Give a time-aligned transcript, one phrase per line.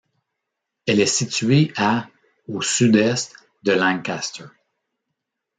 [0.87, 2.09] Elle est située à
[2.47, 4.47] au Sud-Est de Lancaster.